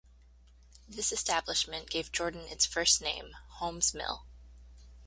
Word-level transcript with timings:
This 0.89 1.11
establishment 1.11 1.87
gave 1.91 2.11
Jordan 2.11 2.47
its 2.49 2.65
first 2.65 3.03
name, 3.03 3.35
Holmes 3.59 3.93
Mill. 3.93 4.25